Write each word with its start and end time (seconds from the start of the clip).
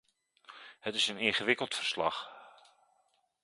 Het 0.79 0.95
is 0.95 1.07
een 1.07 1.17
ingewikkeld 1.17 1.75
verslag. 1.75 2.31